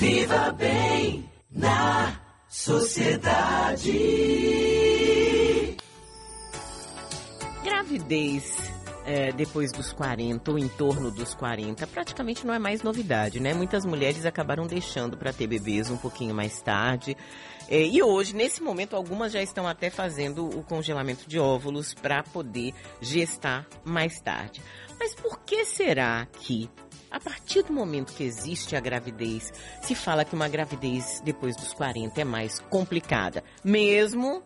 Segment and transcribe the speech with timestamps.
[0.00, 2.18] Viva bem na
[2.48, 3.92] sociedade.
[7.62, 8.72] Gravidez
[9.04, 13.52] é, depois dos 40 ou em torno dos 40 praticamente não é mais novidade, né?
[13.52, 17.14] Muitas mulheres acabaram deixando para ter bebês um pouquinho mais tarde.
[17.68, 22.22] É, e hoje, nesse momento, algumas já estão até fazendo o congelamento de óvulos para
[22.22, 22.72] poder
[23.02, 24.62] gestar mais tarde.
[24.98, 26.70] Mas por que será que
[27.50, 29.52] partir do momento que existe a gravidez,
[29.82, 34.40] se fala que uma gravidez depois dos 40 é mais complicada, mesmo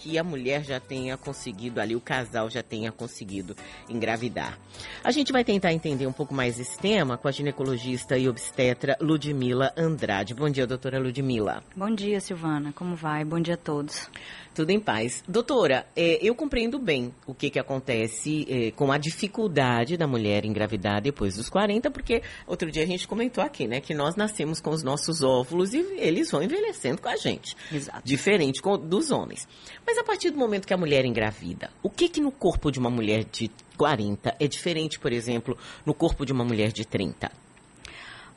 [0.00, 3.54] que a mulher já tenha conseguido ali, o casal já tenha conseguido
[3.86, 4.58] engravidar.
[5.04, 8.96] A gente vai tentar entender um pouco mais esse tema com a ginecologista e obstetra
[8.98, 10.34] Ludmila Andrade.
[10.34, 11.62] Bom dia, doutora Ludmila.
[11.76, 12.72] Bom dia, Silvana.
[12.72, 13.24] Como vai?
[13.26, 14.08] Bom dia a todos.
[14.54, 15.22] Tudo em paz.
[15.28, 20.44] Doutora, é, eu compreendo bem o que, que acontece é, com a dificuldade da mulher
[20.44, 24.60] engravidar depois dos 40, porque outro dia a gente comentou aqui, né, que nós nascemos
[24.60, 27.56] com os nossos óvulos e eles vão envelhecendo com a gente.
[27.72, 28.02] Exato.
[28.04, 29.46] Diferente com, dos homens.
[29.90, 32.78] Mas a partir do momento que a mulher engravida, o que que no corpo de
[32.78, 37.28] uma mulher de 40 é diferente, por exemplo, no corpo de uma mulher de 30?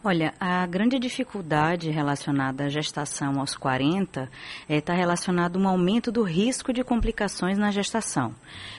[0.03, 4.31] Olha, a grande dificuldade relacionada à gestação aos 40
[4.67, 8.33] está é, relacionada a um aumento do risco de complicações na gestação,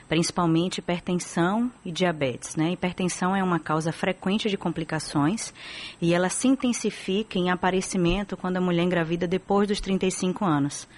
[0.08, 2.56] principalmente hipertensão e diabetes.
[2.56, 2.72] Né?
[2.72, 5.54] Hipertensão é uma causa frequente de complicações
[6.02, 10.88] e ela se intensifica em aparecimento quando a mulher engravida depois dos 35 anos.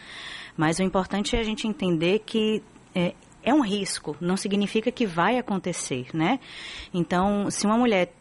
[0.57, 2.63] Mas o importante é a gente entender que
[2.95, 6.41] é, é um risco, não significa que vai acontecer, né?
[6.93, 8.13] Então, se uma mulher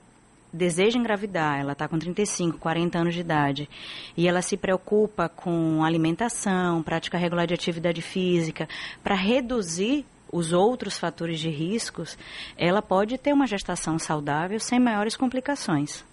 [0.56, 3.70] deseja engravidar, ela está com 35, 40 anos de idade,
[4.16, 8.68] e ela se preocupa com alimentação, prática regular de atividade física,
[9.04, 12.18] para reduzir os outros fatores de riscos,
[12.58, 16.04] ela pode ter uma gestação saudável sem maiores complicações.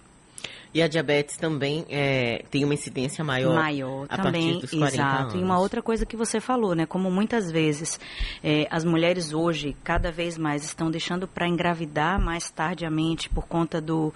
[0.73, 3.53] E a diabetes também é, tem uma incidência maior.
[3.53, 5.21] Maior a também, partir dos 40 exato.
[5.21, 5.33] Anos.
[5.35, 6.85] E uma outra coisa que você falou, né?
[6.87, 7.99] Como muitas vezes
[8.43, 13.79] é, as mulheres hoje, cada vez mais, estão deixando para engravidar mais tardiamente por conta
[13.79, 14.11] do,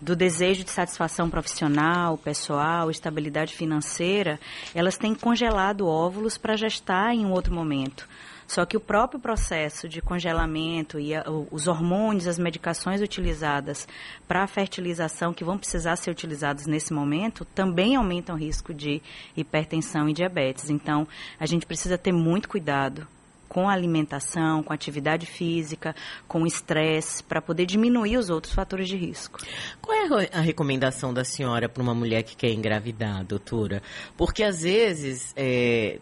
[0.00, 4.38] do desejo de satisfação profissional, pessoal, estabilidade financeira,
[4.74, 8.08] elas têm congelado óvulos para gestar em um outro momento.
[8.48, 13.86] Só que o próprio processo de congelamento e a, os hormônios, as medicações utilizadas
[14.26, 19.02] para a fertilização, que vão precisar ser utilizados nesse momento, também aumentam o risco de
[19.36, 20.70] hipertensão e diabetes.
[20.70, 21.06] Então,
[21.38, 23.06] a gente precisa ter muito cuidado
[23.48, 25.94] com a alimentação, com a atividade física,
[26.26, 29.40] com o estresse, para poder diminuir os outros fatores de risco.
[29.80, 33.82] Qual é a recomendação da senhora para uma mulher que quer engravidar, doutora?
[34.16, 35.98] Porque às vezes é,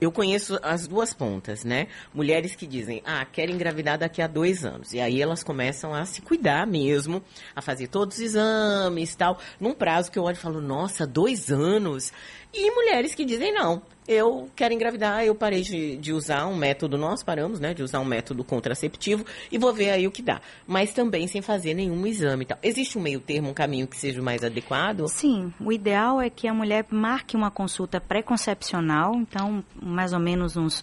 [0.00, 1.88] eu, conheço as duas pontas, né?
[2.12, 4.92] Mulheres que dizem, ah, quero engravidar daqui a dois anos.
[4.92, 7.22] E aí elas começam a se cuidar mesmo,
[7.54, 11.50] a fazer todos os exames tal, num prazo que eu olho e falo, nossa, dois
[11.50, 12.12] anos?
[12.52, 16.98] E mulheres que dizem, não, eu quero engravidar, eu parei de, de, usar um método,
[16.98, 20.40] nós paramos, né, de usar um método contraceptivo e vou ver aí o que dá.
[20.66, 22.58] Mas também sem fazer nenhum exame e tal.
[22.60, 25.06] Existe um meio termo, um caminho que seja mais adequado?
[25.06, 30.56] Sim, o ideal é que a mulher marque uma consulta pré-concepcional, então mais ou menos
[30.56, 30.82] uns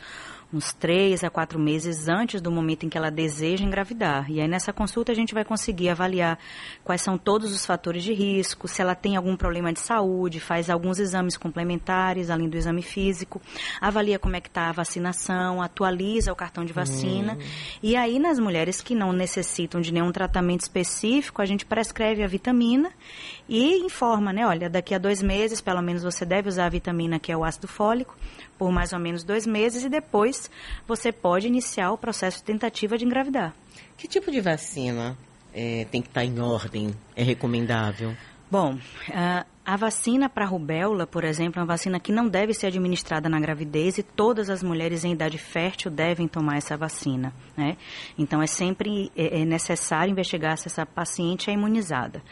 [0.51, 4.31] uns três a quatro meses antes do momento em que ela deseja engravidar.
[4.31, 6.39] E aí nessa consulta a gente vai conseguir avaliar
[6.83, 10.69] quais são todos os fatores de risco, se ela tem algum problema de saúde, faz
[10.69, 13.41] alguns exames complementares além do exame físico,
[13.81, 17.33] avalia como é que está a vacinação, atualiza o cartão de vacina.
[17.33, 17.43] Hum.
[17.83, 22.27] E aí nas mulheres que não necessitam de nenhum tratamento específico, a gente prescreve a
[22.27, 22.89] vitamina
[23.49, 24.47] e informa, né?
[24.47, 27.43] Olha, daqui a dois meses, pelo menos você deve usar a vitamina que é o
[27.43, 28.15] ácido fólico
[28.57, 30.49] por mais ou menos dois meses e depois
[30.87, 33.53] você pode iniciar o processo de tentativa de engravidar.
[33.95, 35.17] Que tipo de vacina
[35.53, 36.93] é, tem que estar em ordem?
[37.15, 38.15] É recomendável?
[38.49, 38.77] Bom,
[39.13, 43.27] a, a vacina para rubéola, por exemplo, é uma vacina que não deve ser administrada
[43.27, 47.33] na gravidez e todas as mulheres em idade fértil devem tomar essa vacina.
[47.57, 47.75] Né?
[48.17, 52.23] Então, é sempre é, é necessário investigar se essa paciente é imunizada.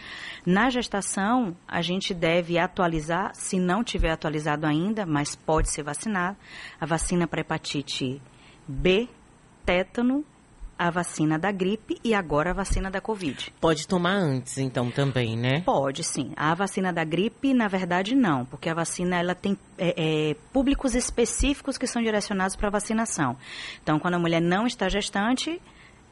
[0.46, 6.38] Na gestação, a gente deve atualizar, se não tiver atualizado ainda, mas pode ser vacinado,
[6.80, 8.22] a vacina para hepatite
[8.66, 9.10] B,
[9.66, 10.24] tétano
[10.78, 13.54] a vacina da gripe e agora a vacina da Covid.
[13.62, 15.62] Pode tomar antes, então, também, né?
[15.66, 16.32] Pode, sim.
[16.36, 20.94] A vacina da gripe, na verdade, não, porque a vacina ela tem é, é, públicos
[20.94, 23.38] específicos que são direcionados para vacinação.
[23.82, 25.62] Então, quando a mulher não está gestante,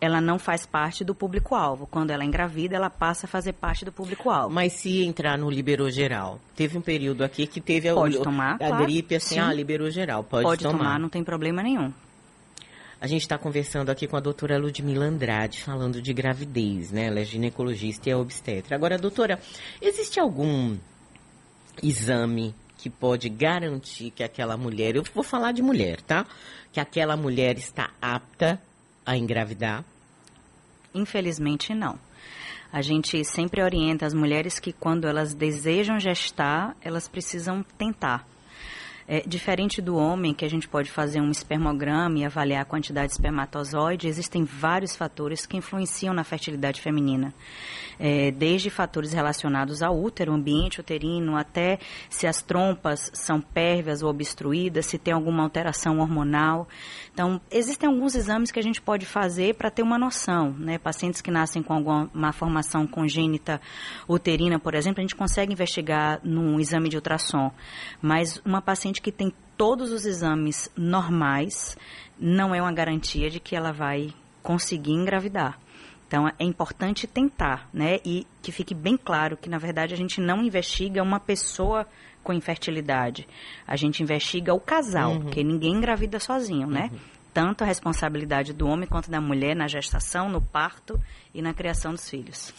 [0.04, 1.88] ela não faz parte do público-alvo.
[1.88, 4.54] Quando ela é engravida, ela passa a fazer parte do público-alvo.
[4.54, 8.56] Mas se entrar no liberou geral, teve um período aqui que teve pode a, tomar,
[8.56, 9.39] a claro, gripe, assim, sim.
[9.39, 10.77] ah, liberou geral, pode, pode tomar.
[10.77, 11.94] tomar, não tem problema nenhum.
[13.03, 17.07] A gente está conversando aqui com a doutora Ludmila Andrade, falando de gravidez, né?
[17.07, 18.77] Ela é ginecologista e é obstetra.
[18.77, 19.41] Agora, doutora,
[19.81, 20.77] existe algum
[21.83, 26.25] exame que pode garantir que aquela mulher, eu vou falar de mulher, tá?
[26.71, 28.57] Que aquela mulher está apta
[29.06, 29.83] a engravidar?
[30.95, 31.99] Infelizmente, não.
[32.71, 38.25] A gente sempre orienta as mulheres que quando elas desejam gestar, elas precisam tentar.
[39.07, 43.07] É, diferente do homem, que a gente pode fazer um espermograma e avaliar a quantidade
[43.07, 47.33] de espermatozoide, existem vários fatores que influenciam na fertilidade feminina.
[48.00, 51.80] É, desde fatores relacionados ao útero, ambiente uterino, até
[52.10, 56.68] se as trompas são pérvias ou obstruídas, se tem alguma alteração hormonal.
[57.13, 60.51] Então, existem alguns exames que a gente pode fazer para ter uma noção.
[60.57, 60.78] Né?
[60.78, 63.62] Pacientes que nascem com alguma formação congênita
[64.07, 67.51] uterina, por exemplo, a gente consegue investigar num exame de ultrassom.
[68.01, 71.78] Mas uma paciente que tem todos os exames normais,
[72.19, 75.60] não é uma garantia de que ela vai conseguir engravidar.
[76.13, 77.98] Então, é importante tentar, né?
[78.06, 81.88] E que fique bem claro que, na verdade, a gente não investiga uma pessoa
[82.24, 83.27] com infertilidade.
[83.65, 85.21] A gente investiga o casal, uhum.
[85.21, 86.92] porque ninguém engravida sozinho, né?
[86.94, 87.00] Uhum.
[87.33, 91.01] Tanto a responsabilidade do homem quanto da mulher na gestação, no parto
[91.33, 92.54] e na criação dos filhos.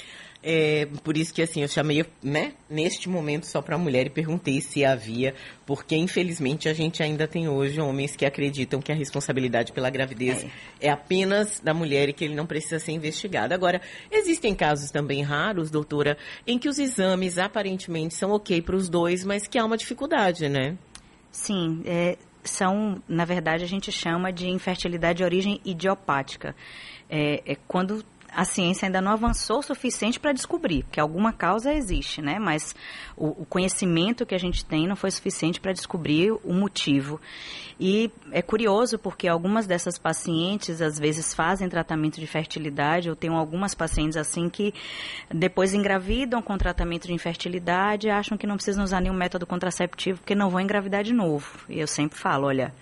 [0.47, 4.61] É, por isso que assim, eu chamei, né, neste momento só para mulher e perguntei
[4.61, 9.73] se havia, porque infelizmente a gente ainda tem hoje homens que acreditam que a responsabilidade
[9.73, 10.45] pela gravidez
[10.79, 10.89] é.
[10.89, 13.55] é apenas da mulher e que ele não precisa ser investigado.
[13.55, 13.81] Agora,
[14.13, 19.25] existem casos também raros, doutora, em que os exames aparentemente são ok para os dois,
[19.25, 20.77] mas que há uma dificuldade, né?
[21.33, 26.55] Sim, é, são, na verdade, a gente chama de infertilidade de origem idiopática.
[27.09, 28.05] É, é, quando
[28.35, 32.39] a ciência ainda não avançou o suficiente para descobrir, porque alguma causa existe, né?
[32.39, 32.75] Mas
[33.17, 37.21] o, o conhecimento que a gente tem não foi suficiente para descobrir o motivo.
[37.79, 43.09] E é curioso porque algumas dessas pacientes às vezes fazem tratamento de fertilidade.
[43.09, 44.73] Eu tenho algumas pacientes assim que
[45.29, 50.35] depois engravidam com tratamento de infertilidade, acham que não precisam usar nenhum método contraceptivo porque
[50.35, 51.65] não vão engravidar de novo.
[51.69, 52.73] E eu sempre falo, olha,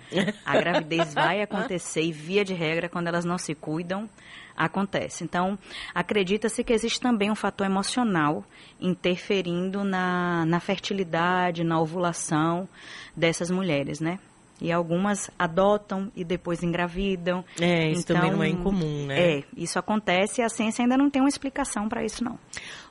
[0.45, 4.07] a gravidez vai acontecer e via de regra quando elas não se cuidam,
[4.55, 5.23] acontece.
[5.23, 5.57] Então,
[5.93, 8.43] acredita-se que existe também um fator emocional
[8.79, 12.67] interferindo na, na fertilidade, na ovulação
[13.15, 14.19] dessas mulheres, né?
[14.61, 17.43] E algumas adotam e depois engravidam.
[17.59, 19.39] É, isso então, também não é incomum, né?
[19.39, 22.39] É, isso acontece e a ciência ainda não tem uma explicação para isso, não.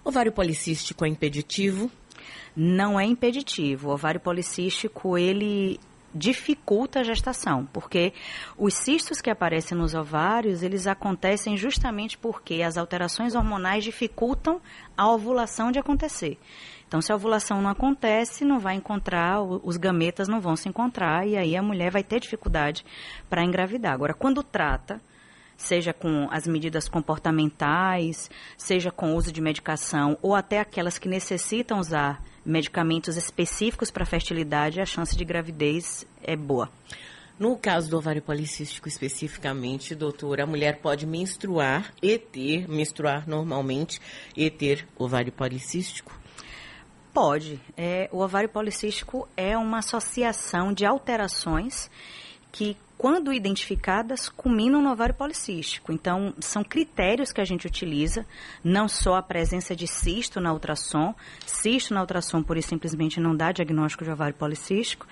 [0.04, 1.90] Ovário policístico é impeditivo?
[2.54, 3.88] Não é impeditivo.
[3.88, 5.80] O ovário policístico, ele
[6.14, 8.12] dificulta a gestação, porque
[8.56, 14.60] os cistos que aparecem nos ovários, eles acontecem justamente porque as alterações hormonais dificultam
[14.96, 16.38] a ovulação de acontecer.
[16.86, 21.26] Então, se a ovulação não acontece, não vai encontrar, os gametas não vão se encontrar
[21.26, 22.84] e aí a mulher vai ter dificuldade
[23.30, 23.94] para engravidar.
[23.94, 25.00] Agora, quando trata,
[25.56, 31.78] seja com as medidas comportamentais, seja com uso de medicação ou até aquelas que necessitam
[31.78, 36.70] usar medicamentos específicos para fertilidade, a chance de gravidez é boa.
[37.38, 44.00] No caso do ovário policístico especificamente, doutora, a mulher pode menstruar e ter, menstruar normalmente
[44.36, 46.16] e ter ovário policístico?
[47.12, 47.60] Pode.
[47.76, 51.90] É, o ovário policístico é uma associação de alterações
[52.50, 55.90] que quando identificadas, culminam no ovário policístico.
[55.90, 58.24] Então, são critérios que a gente utiliza,
[58.62, 61.12] não só a presença de cisto na ultrassom,
[61.44, 65.04] cisto na ultrassom por isso simplesmente não dá diagnóstico de ovário policístico,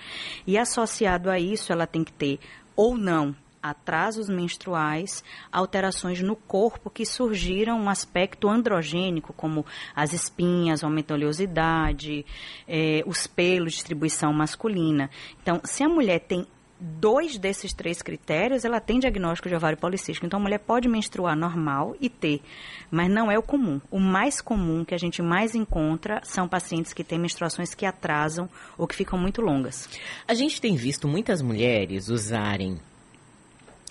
[0.47, 2.39] e associado a isso, ela tem que ter
[2.77, 5.21] ou não atrasos menstruais,
[5.51, 12.25] alterações no corpo que surgiram um aspecto androgênico, como as espinhas, aumento da oleosidade,
[12.69, 15.09] eh, os pelos, distribuição masculina.
[15.41, 16.47] Então, se a mulher tem
[16.81, 20.25] dois desses três critérios, ela tem diagnóstico de ovário policístico.
[20.25, 22.41] Então, a mulher pode menstruar normal e ter,
[22.89, 23.79] mas não é o comum.
[23.91, 28.49] O mais comum que a gente mais encontra são pacientes que têm menstruações que atrasam
[28.77, 29.87] ou que ficam muito longas.
[30.27, 32.79] A gente tem visto muitas mulheres usarem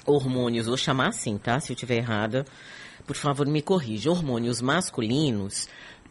[0.04, 1.60] hormônios, vou chamar assim, tá?
[1.60, 2.44] Se eu estiver errada,
[3.06, 4.10] por favor, me corrija.
[4.10, 5.68] Hormônios masculinos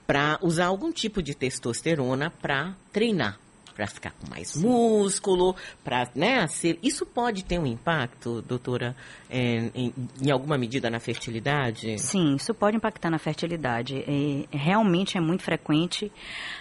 [0.08, 3.38] para usar algum tipo de testosterona para treinar
[3.80, 4.68] para ficar com mais Sim.
[4.68, 5.56] músculo,
[5.86, 6.78] para, né, ser...
[6.84, 8.94] Isso pode ter um impacto, doutora,
[9.30, 11.98] é, em, em, alguma medida na fertilidade?
[11.98, 14.04] Sim, isso pode impactar na fertilidade.
[14.06, 16.12] É, realmente é muito frequente.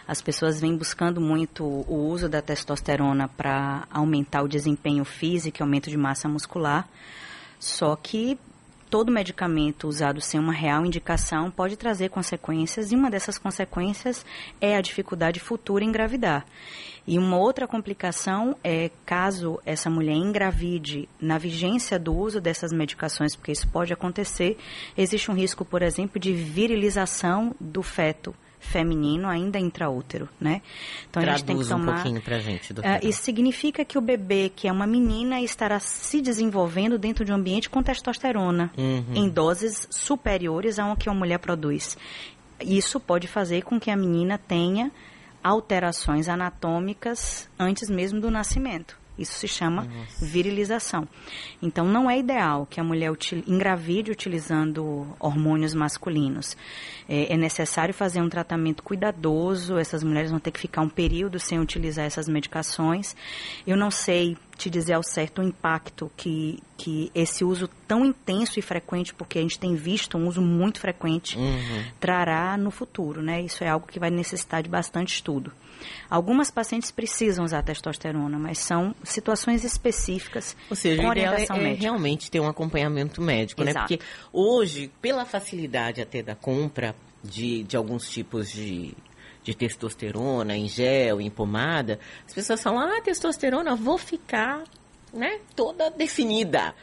[0.06, 5.62] As pessoas vêm buscando muito o uso da testosterona para aumentar o desempenho físico e
[5.62, 6.88] aumento de massa muscular.
[7.58, 8.38] Só que
[8.88, 14.24] todo medicamento usado sem uma real indicação pode trazer consequências, e uma dessas consequências
[14.60, 16.46] é a dificuldade futura em engravidar.
[17.06, 23.34] E uma outra complicação é caso essa mulher engravide na vigência do uso dessas medicações,
[23.34, 24.58] porque isso pode acontecer,
[24.96, 30.62] existe um risco, por exemplo, de virilização do feto feminino ainda intraútero, né?
[31.08, 31.92] Então Traduz a gente tem que tomar.
[31.92, 33.00] um pouquinho pra gente, doutora.
[33.02, 37.32] Uh, isso significa que o bebê, que é uma menina, estará se desenvolvendo dentro de
[37.32, 39.14] um ambiente com testosterona uhum.
[39.14, 41.96] em doses superiores a que uma mulher produz.
[42.60, 44.90] Isso pode fazer com que a menina tenha
[45.42, 48.98] alterações anatômicas antes mesmo do nascimento.
[49.18, 50.24] Isso se chama Nossa.
[50.24, 51.08] virilização.
[51.60, 56.56] Então, não é ideal que a mulher util engravide utilizando hormônios masculinos.
[57.08, 59.76] É, é, necessário fazer um tratamento cuidadoso.
[59.76, 63.16] Essas mulheres vão ter que ficar um período sem utilizar essas medicações.
[63.66, 68.58] Eu não sei te dizer ao certo o impacto que, que esse uso tão intenso
[68.58, 71.84] e frequente, porque a gente tem visto um uso muito frequente, uhum.
[72.00, 73.40] trará no futuro, né?
[73.40, 75.52] Isso é algo que vai necessitar de bastante estudo.
[76.10, 81.62] Algumas pacientes precisam usar testosterona, mas são situações específicas Ou seja, com orientação é, é
[81.62, 81.82] médica.
[81.82, 83.70] realmente ter um acompanhamento médico, né?
[83.70, 83.92] Exato.
[83.92, 83.96] né?
[83.98, 88.92] Porque hoje, pela facilidade até da compra de, de alguns tipos de
[89.48, 94.62] de testosterona em gel, em pomada, as pessoas falam, ah, testosterona, vou ficar,
[95.10, 96.74] né, toda definida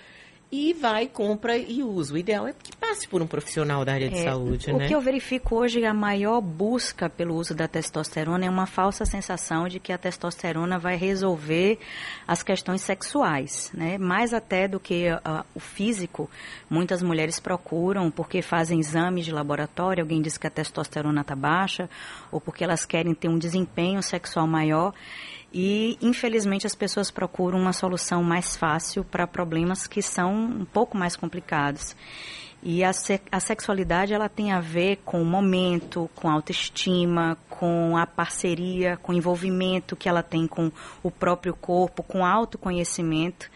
[0.52, 2.14] e vai, compra e usa.
[2.14, 4.86] O ideal é que passe por um profissional da área de é, saúde, o né?
[4.86, 9.06] O que eu verifico hoje, a maior busca pelo uso da testosterona é uma falsa
[9.06, 11.80] sensação de que a testosterona vai resolver
[12.28, 13.98] as questões sexuais, né?
[13.98, 16.30] Mais até do que uh, o físico,
[16.70, 21.90] muitas mulheres procuram porque fazem exames de laboratório, alguém diz que a testosterona está baixa,
[22.32, 24.94] ou porque elas querem ter um desempenho sexual maior.
[25.58, 30.98] E, infelizmente, as pessoas procuram uma solução mais fácil para problemas que são um pouco
[30.98, 31.96] mais complicados.
[32.62, 37.38] E a, se a sexualidade ela tem a ver com o momento, com a autoestima,
[37.50, 40.70] com a parceria, com o envolvimento que ela tem com
[41.02, 43.50] o próprio corpo, com autoconhecimento.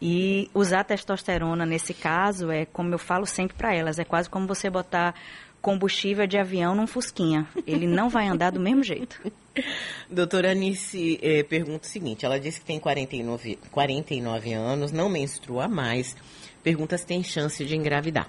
[0.00, 4.46] E usar testosterona nesse caso é, como eu falo sempre para elas, é quase como
[4.46, 5.14] você botar
[5.64, 7.48] combustível de avião num fusquinha.
[7.66, 9.18] Ele não vai andar do mesmo jeito.
[10.10, 15.66] Doutora Anice eh, pergunta o seguinte: ela disse que tem 49, 49 anos, não menstrua
[15.66, 16.14] mais.
[16.62, 18.28] Pergunta se tem chance de engravidar.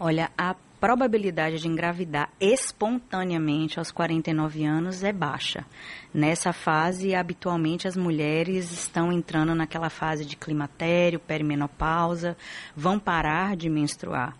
[0.00, 5.64] Olha, a probabilidade de engravidar espontaneamente aos 49 anos é baixa.
[6.12, 12.36] Nessa fase, habitualmente as mulheres estão entrando naquela fase de climatério, perimenopausa,
[12.74, 14.36] vão parar de menstruar.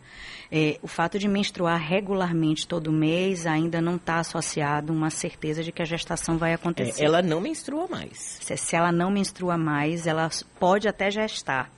[0.50, 5.62] É, o fato de menstruar regularmente todo mês ainda não está associado a uma certeza
[5.62, 7.02] de que a gestação vai acontecer.
[7.02, 8.38] É, ela não menstrua mais.
[8.40, 11.70] Se, se ela não menstrua mais, ela pode até gestar,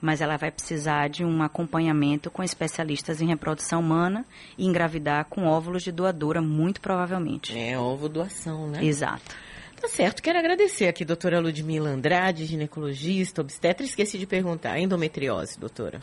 [0.00, 4.24] mas ela vai precisar de um acompanhamento com especialistas em reprodução humana
[4.58, 7.56] e engravidar com óvulos de doadora, muito provavelmente.
[7.56, 8.84] É, ovo doação, né?
[8.84, 9.34] Exato.
[9.80, 10.22] Tá certo.
[10.22, 13.84] Quero agradecer aqui, doutora Ludmila Andrade, ginecologista, obstetra.
[13.84, 14.78] Esqueci de perguntar.
[14.78, 16.00] Endometriose, doutora?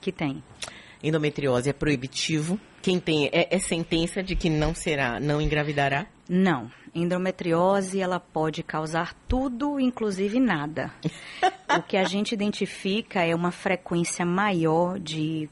[0.00, 0.42] Que tem
[1.04, 2.58] endometriose é proibitivo?
[2.80, 6.06] Quem tem é, é sentença de que não será, não engravidará?
[6.28, 6.70] Não.
[6.94, 10.92] Endometriose ela pode causar tudo, inclusive nada.
[11.76, 15.48] o que a gente identifica é uma frequência maior de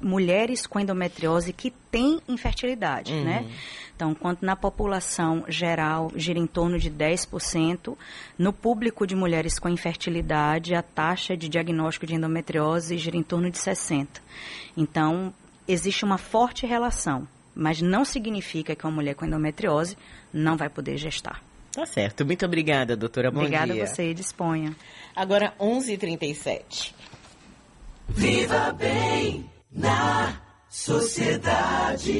[0.00, 3.24] mulheres com endometriose que têm infertilidade, uhum.
[3.24, 3.46] né?
[3.94, 7.96] Então, enquanto na população geral gira em torno de 10%,
[8.38, 13.50] no público de mulheres com infertilidade, a taxa de diagnóstico de endometriose gira em torno
[13.50, 14.06] de 60%.
[14.76, 15.34] Então,
[15.66, 17.26] existe uma forte relação,
[17.58, 19.98] mas não significa que uma mulher com endometriose
[20.32, 21.42] não vai poder gestar.
[21.72, 22.24] Tá certo.
[22.24, 23.32] Muito obrigada, doutora.
[23.32, 23.82] Bom obrigada dia.
[23.82, 24.14] a você.
[24.14, 24.76] Disponha.
[25.14, 26.94] Agora, 11h37.
[28.08, 32.12] Viva bem na sociedade.